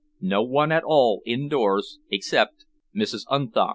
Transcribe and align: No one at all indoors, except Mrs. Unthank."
No 0.19 0.41
one 0.41 0.71
at 0.71 0.83
all 0.83 1.21
indoors, 1.27 1.99
except 2.09 2.65
Mrs. 2.95 3.23
Unthank." 3.29 3.69